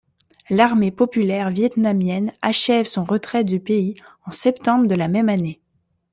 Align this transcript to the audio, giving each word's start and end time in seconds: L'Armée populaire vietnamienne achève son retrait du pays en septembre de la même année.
L'Armée 0.49 0.89
populaire 0.89 1.51
vietnamienne 1.51 2.31
achève 2.41 2.87
son 2.87 3.03
retrait 3.03 3.43
du 3.43 3.59
pays 3.59 4.01
en 4.25 4.31
septembre 4.31 4.87
de 4.87 4.95
la 4.95 5.07
même 5.07 5.29
année. 5.29 5.61